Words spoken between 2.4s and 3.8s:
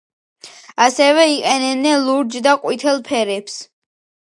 და ყვითელ ფერებს.